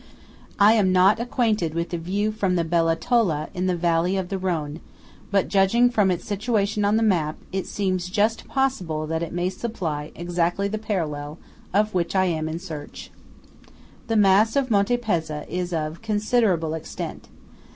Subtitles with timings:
[0.57, 4.29] I am not acquainted with the view from the Bella Tola in the Valley of
[4.29, 4.79] the Rhone;
[5.29, 9.47] but, judging from its situation on the map, it seems just possible that it may
[9.51, 11.37] supply exactly the parallel
[11.71, 13.11] of which I am in search.
[14.07, 17.27] The mass of Monte Pezza is of considerable extent.